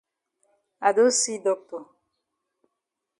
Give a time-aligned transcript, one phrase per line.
[0.81, 1.83] I don see doctor.